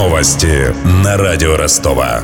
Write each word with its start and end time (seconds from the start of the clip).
Новости 0.00 0.74
на 1.04 1.18
радио 1.18 1.58
Ростова. 1.58 2.22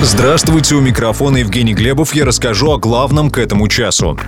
Здравствуйте, 0.00 0.74
у 0.74 0.80
микрофона 0.80 1.36
Евгений 1.36 1.74
Глебов. 1.74 2.14
Я 2.14 2.24
расскажу 2.24 2.70
о 2.70 2.78
главном 2.78 3.30
к 3.30 3.36
этому 3.36 3.68
часу. 3.68 4.18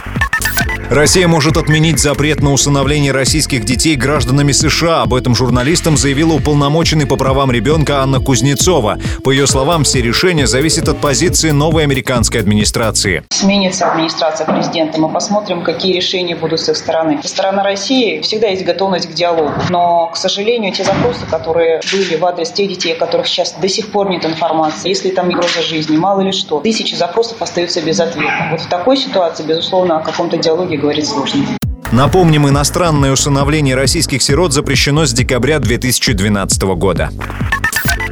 Россия 0.89 1.27
может 1.27 1.57
отменить 1.57 1.99
запрет 1.99 2.43
на 2.43 2.53
усыновление 2.53 3.11
российских 3.11 3.65
детей 3.65 3.97
гражданами 3.97 4.53
США. 4.53 5.03
Об 5.03 5.15
этом 5.15 5.35
журналистам 5.35 5.97
заявила 5.97 6.35
уполномоченный 6.35 7.07
по 7.07 7.17
правам 7.17 7.51
ребенка 7.51 8.03
Анна 8.03 8.21
Кузнецова. 8.21 8.99
По 9.25 9.33
ее 9.33 9.49
словам, 9.49 9.83
все 9.83 10.01
решения 10.01 10.47
зависят 10.47 10.89
от 10.89 10.99
позиции 10.99 11.51
новой 11.51 11.83
американской 11.83 12.41
администрации. 12.41 13.25
Сменится 13.31 13.91
администрация 13.91 14.47
президента. 14.47 15.01
Мы 15.01 15.09
посмотрим, 15.09 15.65
какие 15.65 15.93
решения 15.93 16.37
будут 16.37 16.61
с 16.61 16.69
их 16.69 16.77
стороны. 16.77 17.21
Со 17.21 17.29
стороны 17.29 17.65
России 17.65 18.21
всегда 18.21 18.47
есть 18.47 18.65
готовность 18.65 19.11
к 19.11 19.13
диалогу. 19.13 19.55
Но, 19.71 20.07
к 20.13 20.17
сожалению, 20.17 20.73
те 20.73 20.85
запросы, 20.85 21.27
которые 21.29 21.81
были 21.93 22.15
в 22.15 22.25
адрес 22.25 22.53
тех 22.53 22.69
детей, 22.69 22.93
о 22.95 22.97
которых 22.97 23.27
сейчас 23.27 23.57
до 23.61 23.69
сих 23.69 23.89
пор 23.89 24.09
нет 24.09 24.25
информации, 24.25 24.89
если 24.89 25.11
там 25.11 25.31
угроза 25.31 25.63
жизни, 25.63 25.97
мало 25.97 26.21
ли 26.21 26.31
что, 26.31 26.61
тысячи 26.61 26.95
запросов 26.95 27.43
остаются 27.43 27.83
без 27.83 27.99
ответа. 27.99 28.49
Вот 28.53 28.61
в 28.61 28.69
такой 28.69 28.97
ситуации, 28.97 29.43
безусловно, 29.43 29.99
о 29.99 30.01
каком-то 30.01 30.37
диалоге 30.37 30.76
и 30.77 30.79
говорить 30.79 31.07
сложно. 31.07 31.45
Напомним, 31.93 32.49
иностранное 32.49 33.13
усыновление 33.13 33.75
российских 33.75 34.23
сирот 34.23 34.53
запрещено 34.53 35.07
с 35.07 35.13
декабря 35.13 35.59
2012 35.59 36.63
года. 36.77 37.11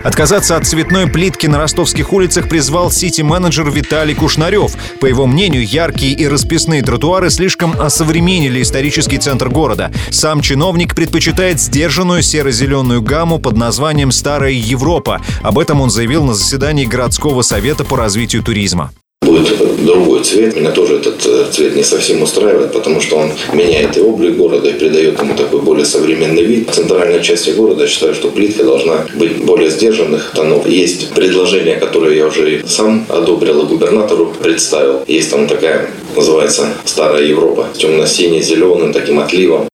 Отказаться 0.04 0.56
от 0.56 0.66
цветной 0.66 1.06
плитки 1.06 1.46
на 1.46 1.56
ростовских 1.56 2.12
улицах 2.12 2.48
призвал 2.48 2.90
сити-менеджер 2.90 3.70
Виталий 3.70 4.14
Кушнарев. 4.14 4.76
По 5.00 5.06
его 5.06 5.26
мнению, 5.26 5.66
яркие 5.66 6.12
и 6.12 6.28
расписные 6.28 6.82
тротуары 6.82 7.30
слишком 7.30 7.80
осовременили 7.80 8.60
исторический 8.60 9.16
центр 9.16 9.48
города. 9.48 9.90
Сам 10.10 10.42
чиновник 10.42 10.94
предпочитает 10.94 11.58
сдержанную 11.58 12.22
серо-зеленую 12.22 13.00
гамму 13.00 13.38
под 13.38 13.56
названием 13.56 14.12
«Старая 14.12 14.52
Европа». 14.52 15.22
Об 15.42 15.58
этом 15.58 15.80
он 15.80 15.88
заявил 15.88 16.22
на 16.24 16.34
заседании 16.34 16.84
городского 16.84 17.40
совета 17.40 17.84
по 17.84 17.96
развитию 17.96 18.42
туризма 18.42 18.92
будет 19.24 19.84
другой 19.84 20.22
цвет. 20.22 20.56
Меня 20.56 20.70
тоже 20.70 20.96
этот 20.96 21.24
э, 21.26 21.46
цвет 21.50 21.74
не 21.74 21.82
совсем 21.82 22.22
устраивает, 22.22 22.72
потому 22.72 23.00
что 23.00 23.16
он 23.16 23.30
меняет 23.52 23.96
и 23.96 24.00
облик 24.00 24.36
города, 24.36 24.68
и 24.68 24.72
придает 24.72 25.18
ему 25.18 25.34
такой 25.34 25.60
более 25.60 25.84
современный 25.84 26.44
вид. 26.44 26.70
В 26.70 26.74
центральной 26.74 27.22
части 27.22 27.50
города 27.50 27.86
считаю, 27.86 28.14
что 28.14 28.28
плитка 28.28 28.64
должна 28.64 29.06
быть 29.14 29.44
более 29.44 29.70
сдержанных 29.70 30.32
тонов. 30.34 30.68
Есть 30.68 31.10
предложение, 31.14 31.76
которое 31.76 32.16
я 32.16 32.26
уже 32.26 32.62
сам 32.66 33.06
одобрил 33.08 33.62
и 33.62 33.66
губернатору 33.66 34.32
представил. 34.42 35.04
Есть 35.06 35.30
там 35.30 35.46
такая, 35.46 35.90
называется 36.16 36.68
«Старая 36.84 37.22
Европа», 37.24 37.68
темно-синий, 37.76 38.42
зеленым 38.42 38.92
таким 38.92 39.18
отливом. 39.20 39.68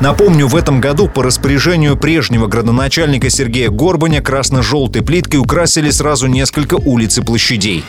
Напомню, 0.00 0.46
в 0.46 0.54
этом 0.54 0.80
году 0.80 1.08
по 1.08 1.22
распоряжению 1.22 1.96
прежнего 1.96 2.46
градоначальника 2.46 3.30
Сергея 3.30 3.70
Горбаня 3.70 4.20
красно-желтой 4.20 5.02
плиткой 5.02 5.40
украсили 5.40 5.90
сразу 5.90 6.26
несколько 6.26 6.74
улиц 6.74 7.16
и 7.18 7.22
площадей. 7.22 7.82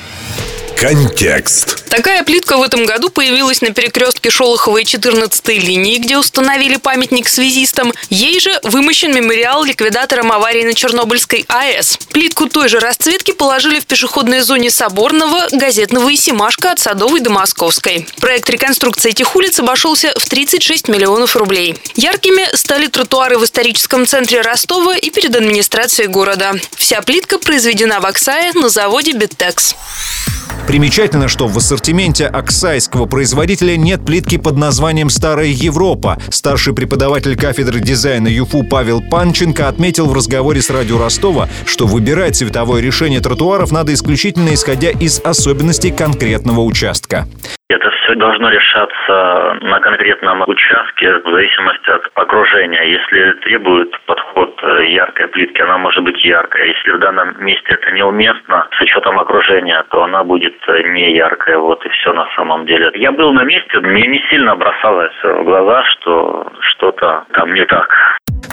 Контекст. 0.77 1.76
Такая 1.89 2.23
плитка 2.23 2.57
в 2.57 2.63
этом 2.63 2.85
году 2.85 3.09
появилась 3.09 3.61
на 3.61 3.71
перекрестке 3.71 4.29
Шолохова 4.29 4.78
и 4.78 4.83
14 4.83 5.47
линии, 5.47 5.97
где 5.97 6.17
установили 6.17 6.75
памятник 6.75 7.29
связистам. 7.29 7.93
Ей 8.09 8.39
же 8.39 8.51
вымощен 8.63 9.15
мемориал 9.15 9.63
ликвидаторам 9.63 10.31
аварии 10.31 10.63
на 10.63 10.73
Чернобыльской 10.73 11.45
АЭС. 11.47 11.97
Плитку 12.11 12.49
той 12.49 12.67
же 12.67 12.79
расцветки 12.79 13.31
положили 13.31 13.79
в 13.79 13.85
пешеходной 13.85 14.41
зоне 14.41 14.69
Соборного, 14.69 15.47
Газетного 15.51 16.09
и 16.09 16.17
Семашко 16.17 16.71
от 16.71 16.79
Садовой 16.79 17.21
до 17.21 17.29
Московской. 17.29 18.07
Проект 18.19 18.49
реконструкции 18.49 19.11
этих 19.11 19.35
улиц 19.35 19.59
обошелся 19.59 20.13
в 20.17 20.27
36 20.27 20.89
миллионов 20.89 21.35
рублей. 21.35 21.77
Яркими 21.95 22.55
стали 22.55 22.87
тротуары 22.87 23.37
в 23.37 23.45
историческом 23.45 24.05
центре 24.05 24.41
Ростова 24.41 24.95
и 24.95 25.09
перед 25.09 25.35
администрацией 25.35 26.07
города. 26.07 26.53
Вся 26.75 27.01
плитка 27.01 27.39
произведена 27.39 27.99
в 28.01 28.05
Оксае 28.05 28.51
на 28.53 28.69
заводе 28.69 29.13
«Биттекс». 29.13 29.75
Примечательно, 30.67 31.29
что 31.29 31.47
в 31.47 31.57
ассортименте 31.87 32.25
оксайского 32.25 33.05
производителя 33.05 33.77
нет 33.77 34.03
плитки 34.03 34.37
под 34.37 34.57
названием 34.57 35.09
«Старая 35.09 35.47
Европа». 35.47 36.21
Старший 36.29 36.73
преподаватель 36.73 37.37
кафедры 37.37 37.79
дизайна 37.79 38.27
ЮФУ 38.27 38.63
Павел 38.63 39.01
Панченко 39.01 39.69
отметил 39.69 40.07
в 40.07 40.13
разговоре 40.13 40.61
с 40.61 40.69
радио 40.69 40.97
Ростова, 40.97 41.47
что 41.65 41.87
выбирать 41.87 42.35
цветовое 42.35 42.81
решение 42.81 43.21
тротуаров 43.21 43.71
надо 43.71 43.93
исключительно 43.93 44.53
исходя 44.53 44.89
из 44.89 45.21
особенностей 45.23 45.91
конкретного 45.91 46.59
участка. 46.59 47.25
Это 47.69 47.91
все 47.91 48.15
должно 48.15 48.49
решаться 48.49 49.57
на 49.59 49.81
конкретном 49.81 50.41
участке 50.47 51.17
в 51.19 51.29
зависимости 51.29 51.89
от 51.89 52.09
окружения. 52.13 52.81
Если 52.81 53.31
требует 53.41 53.91
подход 54.05 54.57
э, 54.63 54.85
яркой 54.85 55.27
плитки, 55.27 55.61
она 55.61 55.77
может 55.77 56.01
быть 56.01 56.23
яркой. 56.23 56.69
Если 56.69 56.91
в 56.91 56.99
данном 56.99 57.35
месте 57.43 57.67
это 57.67 57.91
неуместно 57.91 58.69
с 58.71 58.81
учетом 58.81 59.19
окружения, 59.19 59.83
то 59.89 60.03
она 60.03 60.23
будет 60.23 60.55
э, 60.65 60.81
не 60.93 61.13
яркая. 61.17 61.57
Вот 61.57 61.85
и 61.85 61.89
все 61.89 62.13
на 62.13 62.25
самом 62.37 62.65
деле. 62.67 62.89
Я 62.95 63.11
был 63.11 63.33
на 63.33 63.43
месте, 63.43 63.81
мне 63.81 64.07
не 64.07 64.23
сильно 64.29 64.55
бросалось 64.55 65.21
в 65.21 65.43
глаза, 65.43 65.83
что 65.83 66.49
что-то 66.61 67.25
там 67.33 67.53
не 67.53 67.65
так. 67.65 67.93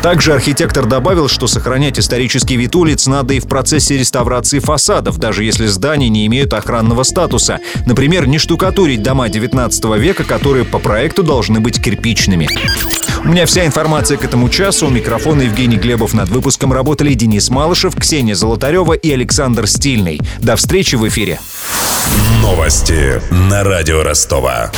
Также 0.04 0.34
архитектор 0.34 0.84
добавил, 0.84 1.28
что 1.28 1.46
сохранять 1.46 1.98
исторический 1.98 2.56
вид 2.56 2.76
улиц 2.76 3.06
надо 3.06 3.32
и 3.32 3.40
в 3.40 3.48
процессе 3.48 3.96
реставрации 3.96 4.58
фасадов, 4.58 5.16
даже 5.16 5.44
если 5.44 5.64
здания 5.64 6.10
не 6.10 6.26
имеют 6.26 6.52
охранного 6.52 7.04
статуса. 7.04 7.58
Например, 7.86 8.26
не 8.26 8.36
штукатурить 8.36 9.02
дома 9.02 9.30
19 9.30 9.82
века, 9.96 10.24
которые 10.24 10.66
по 10.66 10.78
проекту 10.78 11.22
должны 11.22 11.60
быть 11.60 11.82
кирпичными. 11.82 12.50
У 13.24 13.28
меня 13.28 13.46
вся 13.46 13.64
информация 13.64 14.18
к 14.18 14.24
этому 14.26 14.50
часу. 14.50 14.88
У 14.88 14.90
микрофона 14.90 15.40
Евгений 15.40 15.78
Глебов. 15.78 16.12
Над 16.12 16.28
выпуском 16.28 16.74
работали 16.74 17.14
Денис 17.14 17.48
Малышев, 17.48 17.96
Ксения 17.96 18.34
Золотарева 18.34 18.92
и 18.92 19.10
Александр 19.10 19.66
Стильный. 19.66 20.20
До 20.38 20.56
встречи 20.56 20.96
в 20.96 21.08
эфире. 21.08 21.40
Новости 22.42 23.22
на 23.30 23.64
радио 23.64 24.02
Ростова. 24.02 24.70